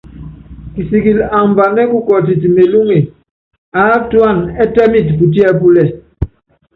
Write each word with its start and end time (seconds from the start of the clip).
Kisikili 0.73 1.23
ambanɛ́ 1.37 1.89
kukɔtit 1.91 2.41
mélúŋe, 2.55 2.97
aátúana 3.81 4.43
ɛ́tɛ́miti 4.63 5.11
putiɛ́púlɛ. 5.19 5.83